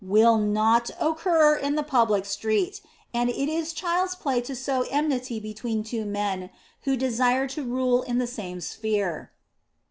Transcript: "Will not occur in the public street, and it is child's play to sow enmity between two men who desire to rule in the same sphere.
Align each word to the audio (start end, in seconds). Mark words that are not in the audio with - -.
"Will 0.03 0.39
not 0.39 0.89
occur 0.99 1.55
in 1.55 1.75
the 1.75 1.83
public 1.83 2.25
street, 2.25 2.81
and 3.13 3.29
it 3.29 3.47
is 3.47 3.71
child's 3.71 4.15
play 4.15 4.41
to 4.41 4.55
sow 4.55 4.81
enmity 4.89 5.39
between 5.39 5.83
two 5.83 6.05
men 6.05 6.49
who 6.85 6.97
desire 6.97 7.47
to 7.49 7.63
rule 7.63 8.01
in 8.01 8.17
the 8.17 8.25
same 8.25 8.61
sphere. 8.61 9.29